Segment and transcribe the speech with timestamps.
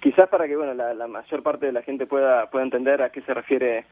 [0.00, 3.20] quizás para que bueno la, mayor parte de la gente pueda pueda entender a qué
[3.22, 3.84] se refiere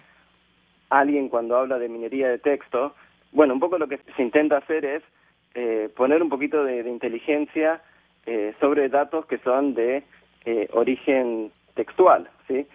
[0.90, 2.94] alguien cuando habla de minería de texto.
[3.32, 5.02] Bueno un poco lo que se intenta hacer es
[5.54, 7.82] eh, poner un poquito de, inteligencia
[8.26, 10.02] eh, sobre datos que son de
[10.44, 12.66] eh, origen textual sí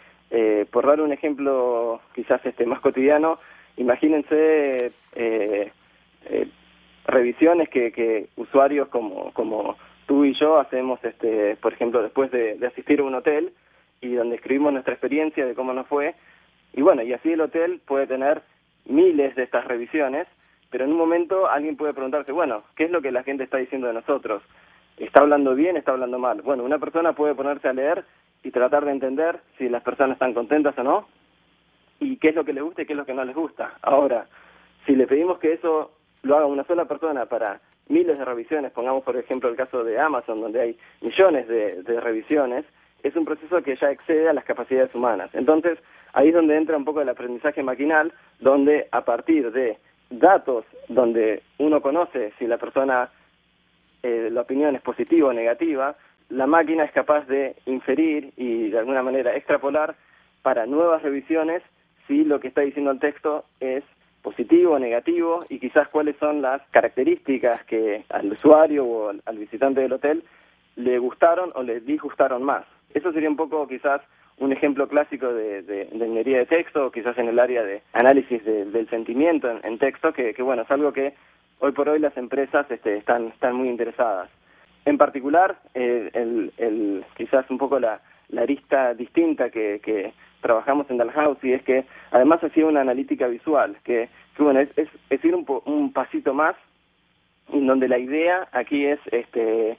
[0.71, 3.37] por dar un ejemplo quizás este más cotidiano
[3.77, 4.91] imagínense
[7.05, 9.77] revisiones que, que usuarios como como
[10.13, 13.51] tú y yo hacemos, este, por ejemplo, después de, asistir a un hotel
[13.99, 16.13] y donde escribimos nuestra experiencia de cómo nos fue.
[16.73, 18.43] Y bueno, y así el hotel puede tener
[18.85, 20.27] miles de estas revisiones,
[20.69, 23.57] pero en un momento alguien puede preguntarse, bueno, ¿qué es lo que la gente está
[23.57, 24.43] diciendo de nosotros?
[24.97, 26.43] ¿Está hablando bien, está hablando mal?
[26.43, 28.05] Bueno, una persona puede ponerse a leer
[28.43, 31.07] y tratar de entender si las personas están contentas o no,
[31.99, 33.79] y qué es lo que les gusta y qué es lo que no les gusta.
[33.81, 34.27] Ahora,
[34.85, 39.03] si le pedimos que eso lo haga una sola persona para miles de revisiones, pongamos
[39.03, 42.65] por ejemplo el caso de Amazon, donde hay millones de, revisiones,
[43.03, 45.29] es un proceso que ya excede a las capacidades humanas.
[45.33, 45.77] Entonces,
[46.13, 49.77] ahí es donde entra un poco el aprendizaje maquinal, donde a partir de
[50.09, 53.09] datos donde uno conoce si la persona,
[54.03, 55.95] eh, la opinión es positiva o negativa,
[56.29, 59.95] la máquina es capaz de inferir y de alguna manera extrapolar
[60.41, 61.61] para nuevas revisiones
[62.07, 63.83] si lo que está diciendo el texto es
[64.23, 69.93] positivo, negativo y quizás cuáles son las características que al usuario o al, visitante del
[69.93, 70.23] hotel
[70.77, 72.65] le gustaron o le disgustaron más.
[72.93, 74.01] Eso sería un poco quizás
[74.39, 78.89] un ejemplo clásico de, de, de de texto, quizás en el área de análisis del
[78.89, 81.13] sentimiento en, texto, que, bueno, es algo que
[81.59, 84.29] hoy por hoy las empresas este, están, están muy interesadas.
[84.85, 90.13] En particular, eh, el, el, quizás un poco la, la arista distinta que, que
[90.43, 94.69] trabajamos en Dalhouse y es que además hacía una analítica visual, que, bueno, es,
[95.09, 96.55] es, ir un, un pasito más,
[97.51, 99.77] en donde la idea aquí es, este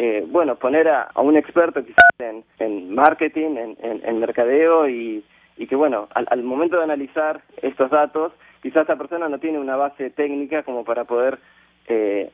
[0.00, 5.24] eh, bueno, poner a, un experto quizás en, en marketing, en, en, mercadeo y,
[5.56, 9.58] y que, bueno, al, al momento de analizar estos datos, quizás esta persona no tiene
[9.58, 11.40] una base técnica como para poder
[11.88, 12.30] eh,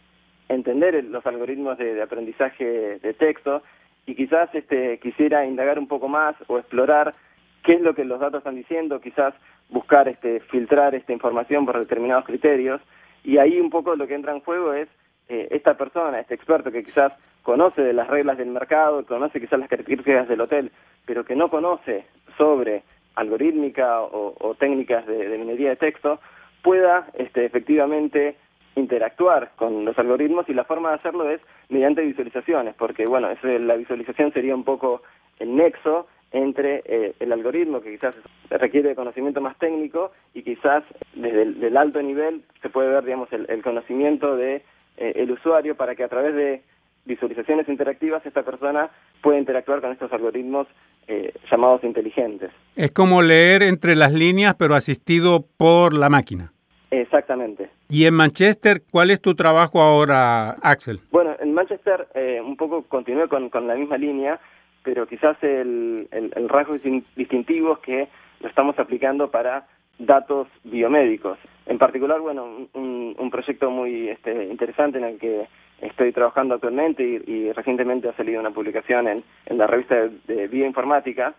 [0.50, 3.62] entender los algoritmos de, de, aprendizaje de texto
[4.04, 7.14] y quizás este, quisiera indagar un poco más o explorar
[7.64, 9.34] qué es lo que los datos están diciendo, quizás
[9.70, 12.80] buscar este, filtrar esta información por determinados criterios,
[13.24, 14.88] y ahí un poco lo que entra en juego es
[15.28, 19.58] eh, esta persona, este experto que quizás conoce de las reglas del mercado, conoce quizás
[19.58, 20.70] las características del hotel,
[21.06, 22.04] pero que no conoce
[22.36, 22.82] sobre
[23.14, 26.20] algorítmica o, técnicas de, minería de texto,
[26.62, 28.36] pueda este, efectivamente
[28.74, 30.48] interactuar con los algoritmos.
[30.48, 35.02] Y la forma de hacerlo es mediante visualizaciones, porque bueno, la visualización sería un poco
[35.38, 38.16] el nexo entre eh, el algoritmo que quizás
[38.50, 40.82] requiere de conocimiento más técnico y quizás
[41.14, 44.56] desde el alto nivel se puede ver digamos el, conocimiento de
[44.96, 46.62] eh, el usuario para que a través de
[47.04, 48.90] visualizaciones interactivas esta persona
[49.22, 50.66] pueda interactuar con estos algoritmos
[51.06, 52.50] eh, llamados inteligentes.
[52.74, 56.52] Es como leer entre las líneas pero asistido por la máquina.
[56.90, 57.70] Exactamente.
[57.88, 61.00] ¿Y en Manchester cuál es tu trabajo ahora, Axel?
[61.12, 62.08] Bueno, en Manchester
[62.44, 64.40] un poco continué con, con la misma línea
[64.84, 66.76] pero quizás el, el, rasgo
[67.16, 68.08] distintivo es que
[68.40, 69.66] lo estamos aplicando para
[69.98, 71.38] datos biomédicos.
[71.66, 75.48] En particular, bueno, un, un proyecto muy este, interesante en el que
[75.80, 81.34] estoy trabajando actualmente y, recientemente ha salido una publicación en, en la revista de, bioinformática,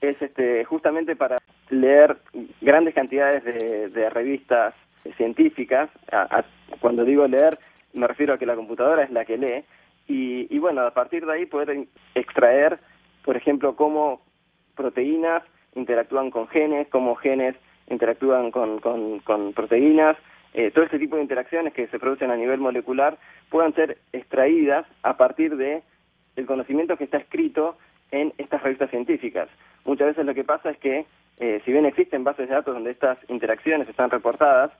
[0.00, 1.36] es este, justamente para
[1.70, 2.16] leer
[2.60, 4.74] grandes cantidades de, de revistas
[5.16, 5.90] científicas.
[6.80, 7.58] cuando digo leer,
[7.92, 9.64] me refiero a que la computadora es la que lee,
[10.06, 12.78] y, bueno, a partir de ahí poder extraer,
[13.24, 14.20] por ejemplo, cómo
[14.76, 15.42] proteínas
[15.74, 17.56] interactúan con genes, cómo genes
[17.88, 20.16] interactúan con, con, proteínas,
[20.52, 23.18] eh, todo este tipo de interacciones que se producen a nivel molecular
[23.50, 25.82] puedan ser extraídas a partir de
[26.36, 27.76] el conocimiento que está escrito
[28.10, 29.48] en estas revistas científicas.
[29.84, 31.06] Muchas veces lo que pasa es que,
[31.38, 34.70] eh, si bien existen bases de datos donde estas interacciones están reportadas,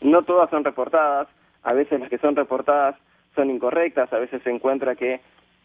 [0.00, 1.28] no todas son reportadas,
[1.62, 2.96] a veces las que son reportadas
[3.34, 5.20] son incorrectas, a veces se encuentra que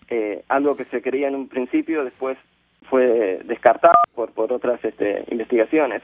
[0.09, 2.37] eh, algo que se creía en un principio después
[2.89, 6.01] fue descartado por, por otras este, investigaciones.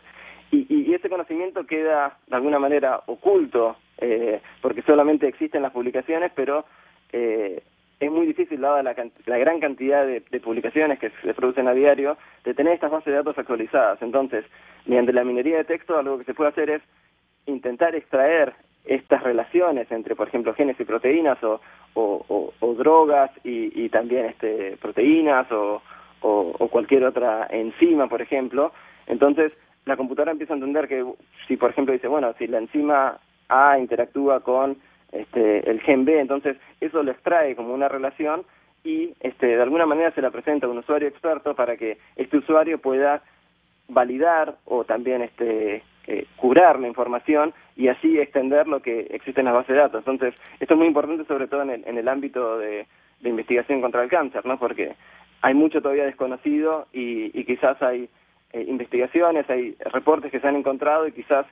[0.51, 6.31] Y, y, ese conocimiento queda de alguna manera oculto, eh, porque solamente existen las publicaciones,
[6.35, 6.65] pero
[7.11, 7.63] eh,
[7.99, 8.95] es muy difícil, dada la,
[9.25, 13.07] la gran cantidad de, de, publicaciones que se producen a diario, de tener estas bases
[13.07, 13.99] de datos actualizadas.
[14.01, 14.45] Entonces,
[14.85, 16.81] mediante la minería de texto, algo que se puede hacer es
[17.47, 18.53] intentar extraer
[18.85, 21.59] estas relaciones entre, por ejemplo, genes y proteínas o,
[21.93, 25.81] o, drogas y, también este, proteínas o,
[26.21, 28.71] o, cualquier otra enzima, por ejemplo.
[29.07, 29.51] Entonces,
[29.85, 31.05] la computadora empieza a entender que
[31.47, 33.17] si, por ejemplo, dice, bueno, si la enzima
[33.47, 34.77] A interactúa con
[35.11, 38.43] este, el gen B, entonces eso lo extrae como una relación
[38.83, 42.37] y este, de alguna manera se la presenta a un usuario experto para que este
[42.37, 43.21] usuario pueda
[43.87, 49.45] validar o también este, eh, curar la información y así extender lo que existe en
[49.45, 49.99] las bases de datos.
[49.99, 52.85] Entonces, esto es muy importante sobre todo en el, en el ámbito de,
[53.21, 54.57] de investigación contra el cáncer, ¿no?
[54.59, 54.95] Porque
[55.41, 58.09] hay mucho todavía desconocido y, y quizás hay
[58.53, 61.45] eh, investigaciones, hay reportes que se han encontrado y quizás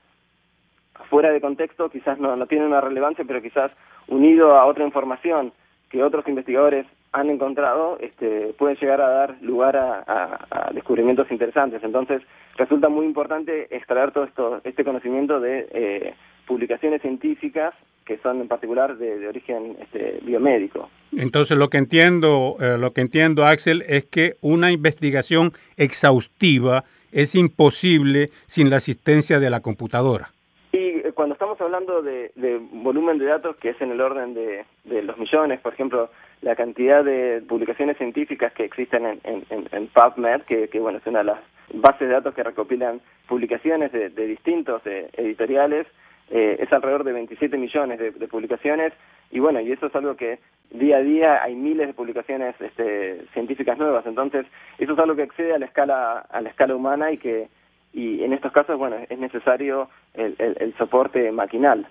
[1.09, 3.71] fuera de contexto, quizás no, no tienen una relevancia, pero quizás
[4.07, 5.51] unido a otra información
[5.89, 10.03] que otros investigadores han encontrado, este, pueden llegar a dar lugar a,
[10.49, 11.83] a, descubrimientos interesantes.
[11.83, 12.21] Entonces,
[12.57, 16.13] resulta muy importante extraer todo esto, este conocimiento de eh,
[16.47, 17.73] publicaciones científicas
[18.05, 20.89] que son en particular de, de origen este, biomédico.
[21.15, 26.83] Entonces, lo que entiendo, eh, lo que entiendo, Axel, es que una investigación exhaustiva
[27.13, 30.29] es imposible sin la asistencia de la computadora.
[30.73, 34.33] Y eh, cuando estamos hablando de, de, volumen de datos, que es en el orden
[34.33, 36.09] de, de, los millones, por ejemplo,
[36.43, 41.07] la cantidad de publicaciones científicas que existen en, en, en PubMed, que, que, bueno es
[41.07, 41.39] una de las
[41.73, 45.87] bases de datos que recopilan publicaciones de, de distintos eh, editoriales,
[46.29, 48.93] eh, es alrededor de 27 millones de, de, publicaciones
[49.31, 50.39] y bueno, y eso es algo que
[50.71, 54.45] día a día hay miles de publicaciones este, científicas nuevas, entonces
[54.77, 57.47] eso es algo que excede a la escala a la escala humana y que
[57.93, 61.87] y en estos casos bueno es necesario el, el soporte maquinal.